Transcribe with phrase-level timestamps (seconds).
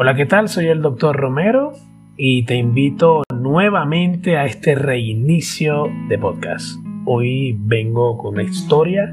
[0.00, 0.48] Hola, ¿qué tal?
[0.48, 1.72] Soy el doctor Romero
[2.16, 6.76] y te invito nuevamente a este reinicio de podcast.
[7.04, 9.10] Hoy vengo con una historia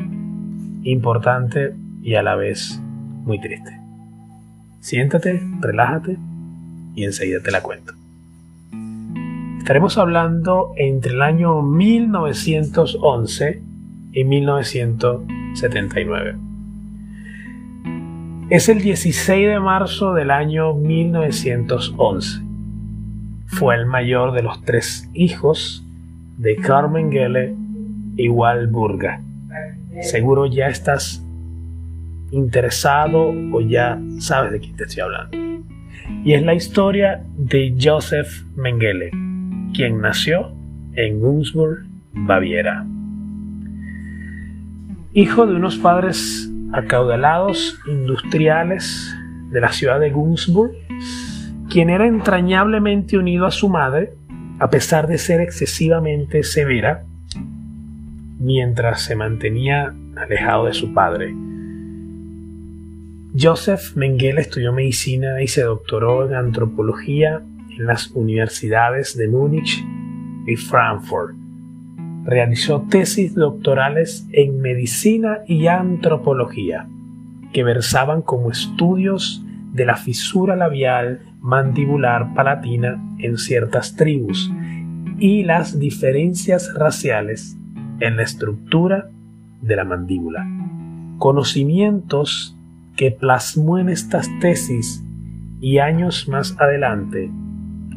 [0.83, 1.73] importante
[2.03, 2.79] y a la vez
[3.23, 3.71] muy triste.
[4.79, 6.19] Siéntate, relájate
[6.93, 7.93] y enseguida te la cuento.
[9.57, 13.59] Estaremos hablando entre el año 1911
[14.13, 16.35] y 1979.
[18.47, 22.43] Es el 16 de marzo del año 1911.
[23.47, 25.83] Fue el mayor de los tres hijos
[26.37, 27.55] de Carmen Gelle
[28.15, 29.19] y Walburga.
[30.01, 31.25] Seguro ya estás
[32.29, 35.37] interesado o ya sabes de quién te estoy hablando.
[36.23, 39.09] Y es la historia de Joseph Mengele,
[39.73, 40.51] quien nació
[40.93, 42.85] en Günzburg, Baviera.
[45.13, 49.15] Hijo de unos padres acaudalados industriales
[49.49, 50.73] de la ciudad de Günzburg,
[51.69, 54.13] quien era entrañablemente unido a su madre,
[54.59, 57.05] a pesar de ser excesivamente severa,
[58.39, 61.33] mientras se mantenía alejado de su padre.
[63.39, 67.41] Joseph Mengele estudió medicina y se doctoró en antropología
[67.77, 69.83] en las universidades de Múnich
[70.45, 71.44] y Frankfurt
[72.25, 76.87] realizó tesis doctorales en medicina y antropología,
[77.53, 84.51] que versaban como estudios de la fisura labial mandibular palatina en ciertas tribus
[85.19, 87.57] y las diferencias raciales
[87.99, 89.09] en la estructura
[89.61, 90.47] de la mandíbula.
[91.19, 92.57] Conocimientos
[92.95, 95.03] que plasmó en estas tesis
[95.61, 97.29] y años más adelante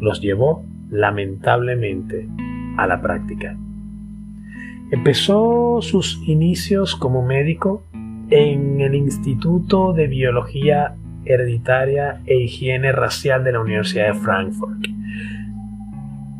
[0.00, 2.28] los llevó lamentablemente
[2.76, 3.56] a la práctica.
[4.90, 7.82] Empezó sus inicios como médico
[8.30, 10.94] en el Instituto de Biología
[11.26, 14.86] Hereditaria e Higiene Racial de la Universidad de Frankfurt,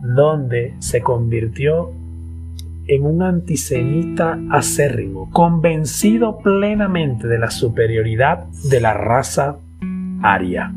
[0.02, 1.92] donde se convirtió
[2.86, 9.58] en un antisemita acérrimo, convencido plenamente de la superioridad de la raza
[10.22, 10.72] aria.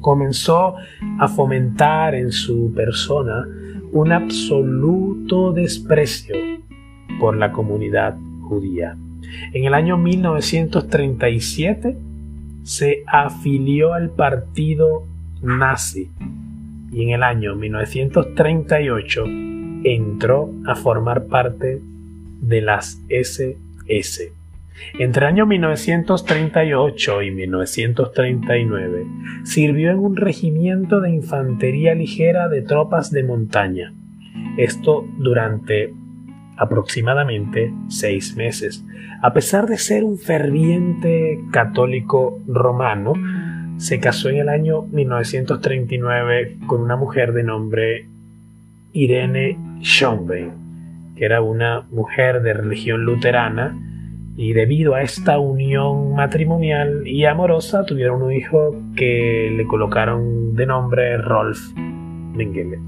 [0.00, 0.76] Comenzó
[1.18, 3.44] a fomentar en su persona
[3.92, 6.34] un absoluto desprecio
[7.18, 8.96] por la comunidad judía.
[9.52, 11.96] En el año 1937
[12.62, 15.06] se afilió al partido
[15.42, 16.10] nazi
[16.92, 19.24] y en el año 1938
[19.84, 21.80] entró a formar parte
[22.40, 24.32] de las SS.
[24.98, 29.06] Entre el año 1938 y 1939
[29.44, 33.92] sirvió en un regimiento de infantería ligera de tropas de montaña.
[34.56, 35.92] Esto durante
[36.56, 38.84] aproximadamente seis meses.
[39.22, 43.14] A pesar de ser un ferviente católico romano,
[43.76, 48.06] se casó en el año 1939 con una mujer de nombre
[48.92, 50.52] Irene Schombein,
[51.16, 53.76] que era una mujer de religión luterana,
[54.36, 60.66] y debido a esta unión matrimonial y amorosa tuvieron un hijo que le colocaron de
[60.66, 62.80] nombre Rolf Mengele.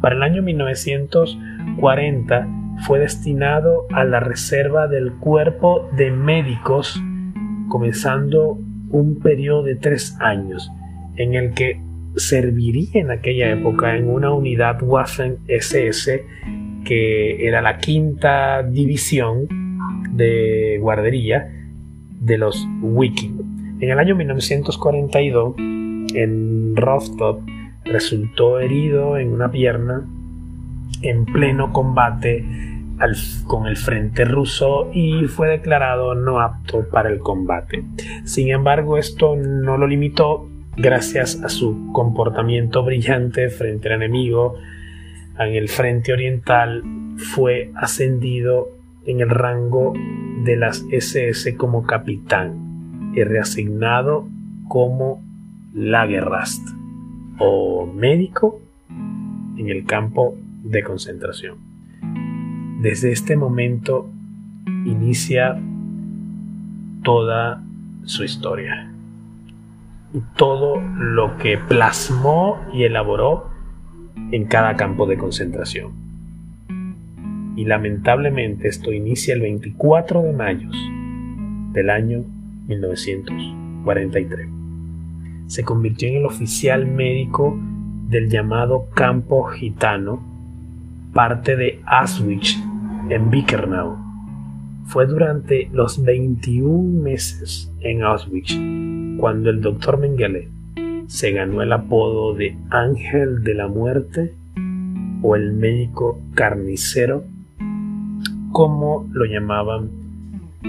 [0.00, 7.00] Para el año 1940 fue destinado a la reserva del cuerpo de médicos,
[7.68, 8.58] comenzando
[8.90, 10.70] un periodo de tres años
[11.16, 11.80] en el que
[12.16, 16.24] serviría en aquella época en una unidad Waffen SS
[16.84, 19.46] que era la quinta división
[20.12, 21.50] de guardería
[22.20, 23.40] de los Vikings.
[23.80, 25.54] En el año 1942,
[26.14, 27.40] en Rostov
[27.84, 30.06] resultó herido en una pierna
[31.02, 32.44] en pleno combate
[33.46, 37.82] con el frente ruso y fue declarado no apto para el combate.
[38.24, 44.56] Sin embargo, esto no lo limitó gracias a su comportamiento brillante frente al enemigo.
[45.38, 46.82] En el frente oriental
[47.16, 48.68] fue ascendido
[49.06, 49.94] en el rango
[50.44, 54.28] de las SS como capitán y reasignado
[54.68, 55.22] como
[55.72, 56.68] Lagerrast
[57.38, 58.60] o médico
[59.56, 60.36] en el campo
[60.70, 61.58] de concentración.
[62.80, 64.10] Desde este momento
[64.86, 65.60] inicia
[67.02, 67.62] toda
[68.04, 68.92] su historia
[70.14, 73.50] y todo lo que plasmó y elaboró
[74.30, 75.92] en cada campo de concentración.
[77.56, 80.70] Y lamentablemente esto inicia el 24 de mayo
[81.72, 82.24] del año
[82.68, 84.48] 1943.
[85.46, 87.58] Se convirtió en el oficial médico
[88.08, 90.29] del llamado campo gitano
[91.12, 92.56] parte de Auschwitz
[93.08, 93.96] en Bickernau.
[94.86, 98.56] Fue durante los 21 meses en Auschwitz
[99.18, 100.48] cuando el doctor Mengele
[101.06, 104.34] se ganó el apodo de Ángel de la Muerte
[105.22, 107.24] o el médico carnicero,
[108.52, 109.90] como lo llamaban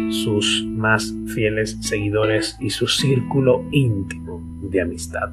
[0.09, 5.31] sus más fieles seguidores y su círculo íntimo de amistad.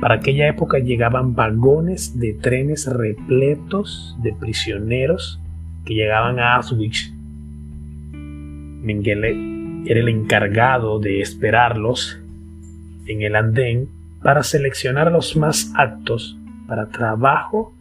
[0.00, 5.40] Para aquella época llegaban vagones de trenes repletos de prisioneros
[5.84, 7.12] que llegaban a Auschwitz.
[8.12, 9.54] Mengele
[9.86, 12.18] era el encargado de esperarlos
[13.06, 13.88] en el andén
[14.22, 17.74] para seleccionar los más aptos para trabajo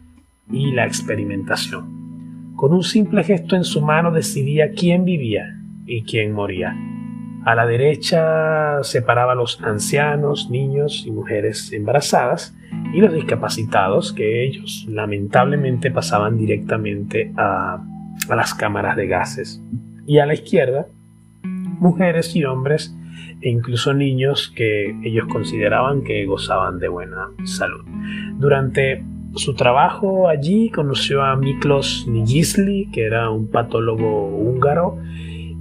[0.51, 2.53] y la experimentación.
[2.55, 6.75] Con un simple gesto en su mano decidía quién vivía y quién moría.
[7.45, 12.55] A la derecha separaba a los ancianos, niños y mujeres embarazadas
[12.93, 17.83] y los discapacitados que ellos lamentablemente pasaban directamente a,
[18.29, 19.61] las cámaras de gases.
[20.07, 20.87] Y a la izquierda,
[21.43, 22.95] mujeres y hombres
[23.41, 27.83] e incluso niños que ellos consideraban que gozaban de buena salud.
[28.37, 29.03] Durante
[29.35, 34.97] su trabajo allí conoció a Miklos Nijisli, que era un patólogo húngaro,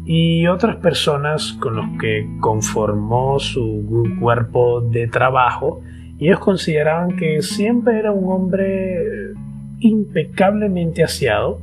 [0.05, 3.85] y otras personas con los que conformó su
[4.21, 5.81] cuerpo de trabajo
[6.19, 9.35] y ellos consideraban que siempre era un hombre
[9.81, 11.61] impecablemente aseado,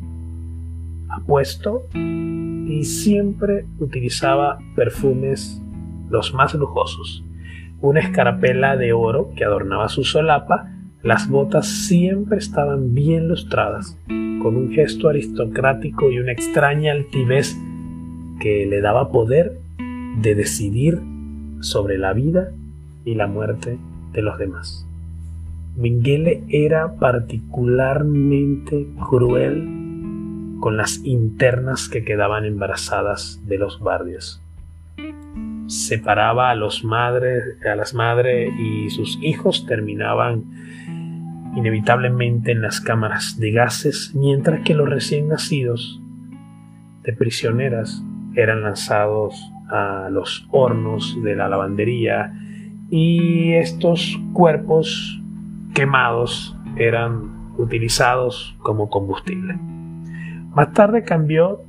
[1.10, 5.62] apuesto y siempre utilizaba perfumes
[6.10, 7.24] los más lujosos,
[7.82, 10.72] una escarapela de oro que adornaba su solapa,
[11.02, 17.58] las botas siempre estaban bien lustradas, con un gesto aristocrático y una extraña altivez
[18.40, 19.60] que le daba poder
[20.22, 21.00] de decidir
[21.62, 22.52] sobre la vida
[23.06, 23.78] y la muerte
[24.14, 24.86] de los demás.
[25.76, 29.68] Mengele era particularmente cruel
[30.60, 34.42] con las internas que quedaban embarazadas de los guardias.
[35.68, 40.44] Separaba a, los madres, a las madres y sus hijos terminaban
[41.56, 46.02] inevitablemente en las cámaras de gases, mientras que los recién nacidos
[47.04, 48.04] de prisioneras
[48.42, 52.34] eran lanzados a los hornos de la lavandería
[52.90, 55.22] y estos cuerpos
[55.74, 59.58] quemados eran utilizados como combustible.
[60.56, 61.62] Más tarde cambió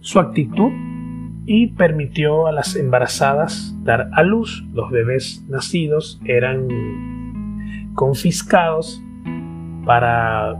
[0.00, 0.72] su actitud
[1.46, 4.64] y permitió a las embarazadas dar a luz.
[4.72, 6.68] Los bebés nacidos eran
[7.94, 9.02] confiscados
[9.84, 10.56] para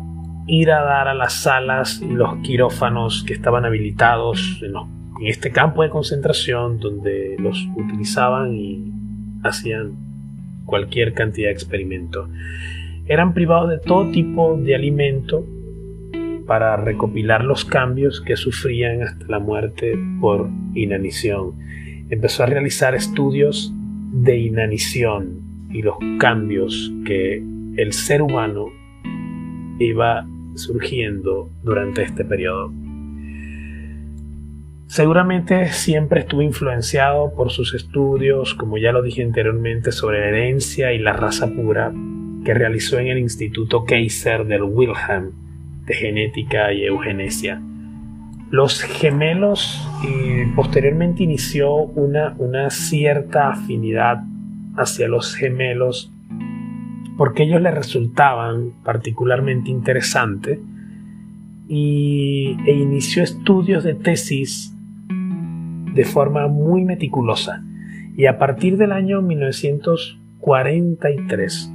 [0.46, 5.26] ir a dar a las salas y los quirófanos que estaban habilitados en los en
[5.26, 8.92] este campo de concentración donde los utilizaban y
[9.42, 9.92] hacían
[10.66, 12.28] cualquier cantidad de experimento.
[13.06, 15.46] Eran privados de todo tipo de alimento
[16.46, 21.52] para recopilar los cambios que sufrían hasta la muerte por inanición.
[22.10, 23.72] Empezó a realizar estudios
[24.12, 25.40] de inanición
[25.70, 27.42] y los cambios que
[27.76, 28.66] el ser humano
[29.78, 32.72] iba surgiendo durante este periodo.
[34.94, 40.92] Seguramente siempre estuvo influenciado por sus estudios, como ya lo dije anteriormente, sobre la herencia
[40.92, 41.92] y la raza pura
[42.44, 45.32] que realizó en el Instituto Kaiser del Wilhelm
[45.84, 47.60] de Genética y Eugenesia.
[48.52, 54.22] Los gemelos y posteriormente inició una, una cierta afinidad
[54.76, 56.12] hacia los gemelos
[57.16, 60.60] porque ellos le resultaban particularmente interesantes
[61.68, 64.70] e inició estudios de tesis
[65.94, 67.62] de forma muy meticulosa
[68.16, 71.72] y a partir del año 1943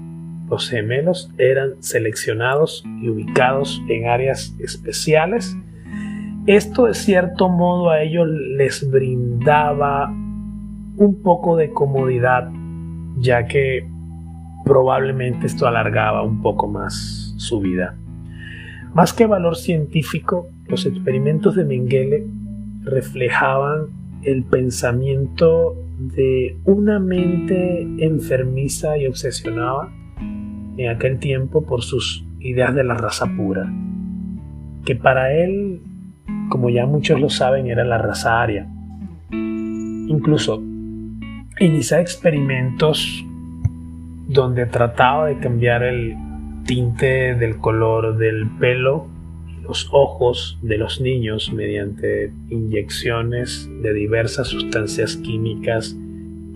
[0.50, 5.56] los gemelos eran seleccionados y ubicados en áreas especiales.
[6.48, 12.50] Esto de cierto modo a ellos les brindaba un poco de comodidad
[13.18, 13.88] ya que
[14.66, 17.96] probablemente esto alargaba un poco más su vida.
[18.94, 22.26] Más que valor científico, los experimentos de Mengele
[22.84, 29.90] reflejaban el pensamiento de una mente enfermiza y obsesionada
[30.78, 33.72] en aquel tiempo por sus ideas de la raza pura,
[34.86, 35.82] que para él,
[36.50, 38.68] como ya muchos lo saben, era la raza aria.
[39.32, 40.62] Incluso
[41.60, 43.26] inicia experimentos
[44.28, 46.16] donde trataba de cambiar el
[46.66, 49.08] tinte del color del pelo
[49.70, 55.96] los ojos de los niños mediante inyecciones de diversas sustancias químicas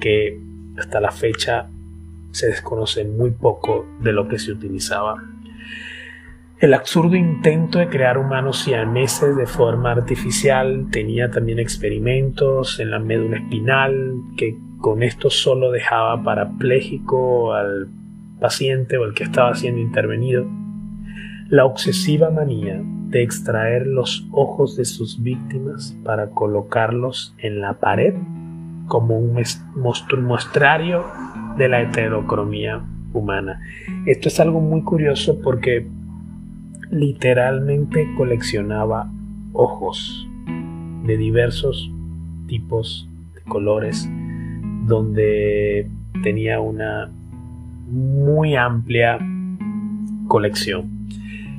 [0.02, 0.42] que
[0.80, 1.70] hasta la fecha
[2.32, 5.24] se desconoce muy poco de lo que se utilizaba.
[6.58, 12.98] El absurdo intento de crear humanos siameses de forma artificial tenía también experimentos en la
[12.98, 17.90] médula espinal que con esto solo dejaba parapléjico al
[18.40, 20.48] paciente o el que estaba siendo intervenido.
[21.50, 22.82] La obsesiva manía
[23.14, 28.16] de extraer los ojos de sus víctimas para colocarlos en la pared
[28.88, 29.40] como un
[30.24, 31.06] muestrario
[31.56, 33.60] de la heterocromía humana.
[34.08, 35.88] Esto es algo muy curioso porque
[36.90, 39.12] literalmente coleccionaba
[39.54, 40.28] ojos
[41.06, 41.92] de diversos
[42.48, 44.10] tipos de colores,
[44.88, 45.88] donde
[46.24, 47.12] tenía una
[47.88, 49.20] muy amplia
[50.28, 50.93] colección.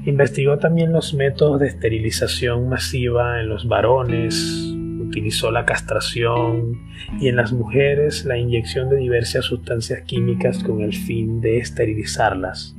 [0.06, 6.78] Investigó también los métodos de esterilización masiva en los varones, utilizó la castración
[7.20, 12.76] y en las mujeres la inyección de diversas sustancias químicas con el fin de esterilizarlas.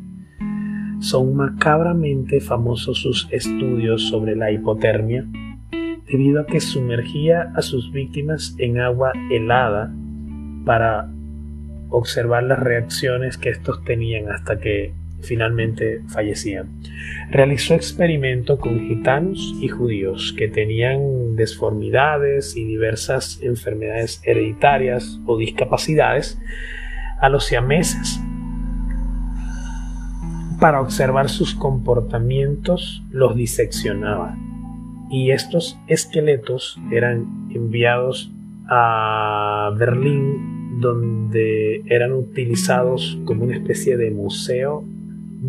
[1.00, 5.26] Son macabramente famosos sus estudios sobre la hipotermia,
[6.08, 9.92] debido a que sumergía a sus víctimas en agua helada
[10.64, 11.10] para
[11.90, 14.94] observar las reacciones que estos tenían hasta que
[15.26, 16.70] finalmente fallecían.
[17.32, 26.40] Realizó experimento con gitanos y judíos que tenían desformidades y diversas enfermedades hereditarias o discapacidades
[27.20, 28.20] a los siameses
[30.60, 34.38] para observar sus comportamientos los diseccionaba
[35.10, 38.32] y estos esqueletos eran enviados
[38.68, 44.84] a Berlín donde eran utilizados como una especie de museo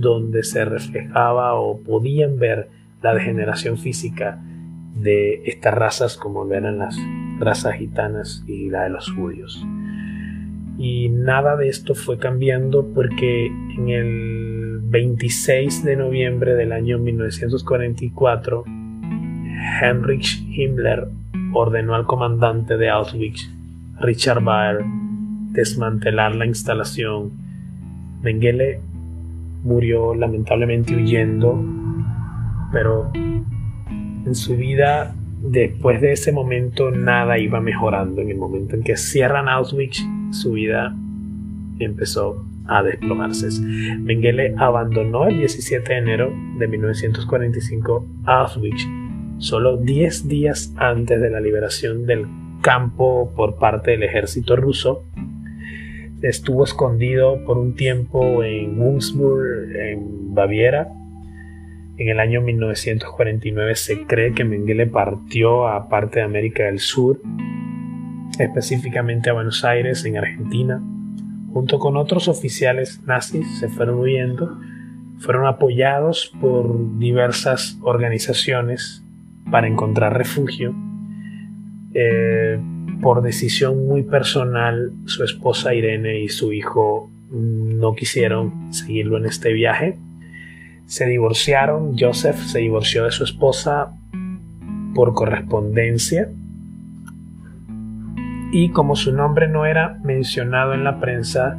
[0.00, 2.68] donde se reflejaba o podían ver
[3.02, 4.42] la degeneración física
[4.94, 6.98] de estas razas como eran las
[7.38, 9.64] razas gitanas y la de los judíos.
[10.78, 18.64] Y nada de esto fue cambiando porque en el 26 de noviembre del año 1944,
[19.80, 21.08] Heinrich Himmler
[21.52, 23.50] ordenó al comandante de Auschwitz,
[24.00, 24.84] Richard Baer,
[25.52, 27.32] desmantelar la instalación.
[28.22, 28.80] Mengele
[29.66, 31.62] murió lamentablemente huyendo,
[32.72, 38.22] pero en su vida después de ese momento nada iba mejorando.
[38.22, 40.96] En el momento en que cierran Auschwitz, su vida
[41.78, 43.48] empezó a desplomarse.
[43.98, 48.86] Mengele abandonó el 17 de enero de 1945 Auschwitz,
[49.38, 52.26] solo 10 días antes de la liberación del
[52.62, 55.04] campo por parte del ejército ruso
[56.28, 60.92] estuvo escondido por un tiempo en Würzburg, en Baviera.
[61.96, 67.20] En el año 1949 se cree que Mengele partió a parte de América del Sur,
[68.38, 70.82] específicamente a Buenos Aires, en Argentina.
[71.52, 74.58] Junto con otros oficiales nazis se fueron huyendo,
[75.18, 79.02] fueron apoyados por diversas organizaciones
[79.50, 80.74] para encontrar refugio.
[81.98, 82.58] Eh,
[83.00, 89.54] por decisión muy personal, su esposa Irene y su hijo no quisieron seguirlo en este
[89.54, 89.96] viaje.
[90.84, 93.92] Se divorciaron, Joseph se divorció de su esposa
[94.94, 96.28] por correspondencia
[98.52, 101.58] y como su nombre no era mencionado en la prensa,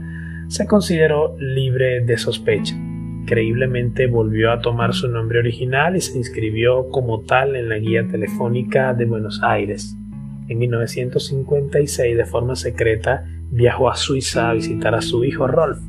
[0.49, 2.75] se consideró libre de sospecha.
[2.75, 8.07] Increíblemente volvió a tomar su nombre original y se inscribió como tal en la guía
[8.07, 9.97] telefónica de Buenos Aires.
[10.47, 15.79] En 1956, de forma secreta, viajó a Suiza a visitar a su hijo Rolf,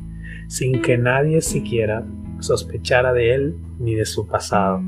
[0.47, 2.05] sin que nadie siquiera
[2.39, 4.81] sospechara de él ni de su pasado.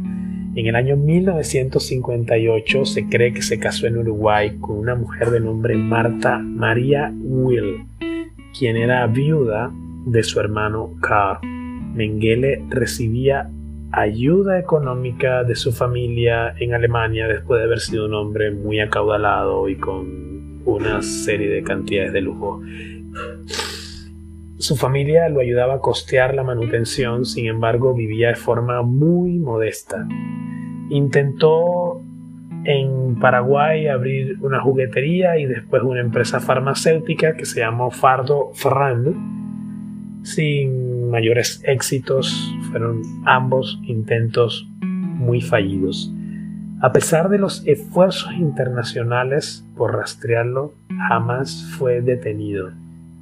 [0.53, 5.39] En el año 1958 se cree que se casó en Uruguay con una mujer de
[5.39, 7.85] nombre Marta María Will,
[8.57, 9.71] quien era viuda
[10.05, 11.39] de su hermano Karl.
[11.93, 13.49] Mengele recibía
[13.91, 19.67] ayuda económica de su familia en Alemania después de haber sido un hombre muy acaudalado
[19.67, 22.61] y con una serie de cantidades de lujo.
[24.57, 30.07] Su familia lo ayudaba a costear la manutención, sin embargo vivía de forma muy modesta.
[30.89, 32.01] Intentó
[32.63, 39.15] en Paraguay abrir una juguetería y después una empresa farmacéutica que se llamó Fardo Ferrand,
[40.23, 46.11] sin mayores éxitos fueron ambos intentos muy fallidos.
[46.81, 50.73] A pesar de los esfuerzos internacionales por rastrearlo,
[51.09, 52.71] jamás fue detenido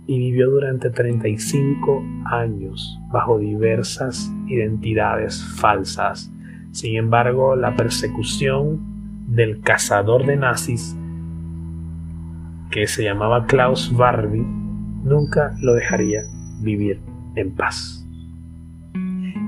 [0.06, 6.32] y vivió durante 35 años bajo diversas identidades falsas.
[6.72, 8.80] Sin embargo, la persecución
[9.28, 10.96] del cazador de nazis,
[12.72, 14.46] que se llamaba Klaus Barbie,
[15.04, 16.24] nunca lo dejaría
[16.62, 17.09] vivir
[17.40, 18.06] en paz.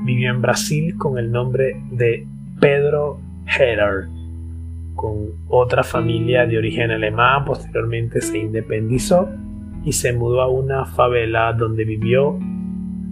[0.04, 2.26] vivió en Brasil con el nombre de
[2.60, 4.08] Pedro Herrer,
[4.96, 9.30] con otra familia de origen alemán, posteriormente se independizó
[9.84, 12.38] y se mudó a una favela donde vivió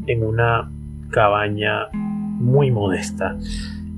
[0.07, 0.71] en una
[1.09, 3.37] cabaña muy modesta.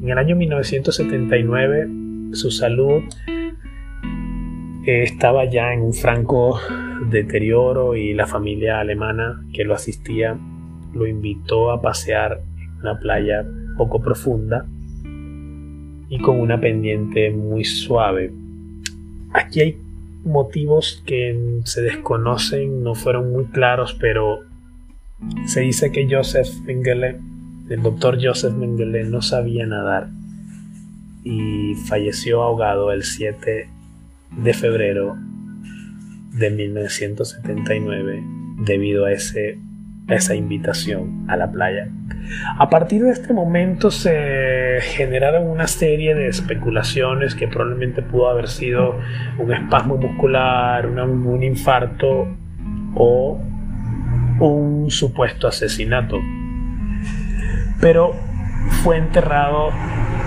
[0.01, 1.87] En el año 1979
[2.33, 3.03] su salud
[4.85, 6.59] eh, estaba ya en un franco
[7.09, 10.37] deterioro y la familia alemana que lo asistía
[10.93, 13.45] lo invitó a pasear en una playa
[13.77, 14.65] poco profunda
[16.09, 18.33] y con una pendiente muy suave.
[19.33, 19.77] Aquí hay
[20.23, 24.39] motivos que se desconocen, no fueron muy claros, pero
[25.45, 27.19] se dice que Joseph Mengele,
[27.69, 30.09] el doctor Joseph Mengele, no sabía nadar
[31.23, 33.69] y falleció ahogado el 7
[34.43, 35.17] de febrero
[36.33, 38.23] de 1979
[38.65, 39.59] debido a, ese,
[40.13, 41.89] esa invitación a la playa.
[42.57, 48.47] A partir de este momento se generaron una serie de especulaciones que probablemente pudo haber
[48.47, 48.99] sido
[49.37, 52.27] un espasmo muscular, un infarto
[52.95, 53.39] o
[54.39, 56.17] un supuesto asesinato.
[57.79, 58.13] Pero
[58.83, 59.69] fue enterrado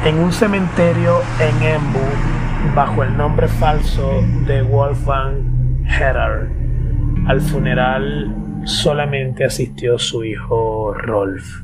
[0.04, 6.48] en un cementerio en Embu bajo el nombre falso de Wolfgang Herrer.
[7.26, 11.62] Al funeral solamente asistió su hijo Rolf.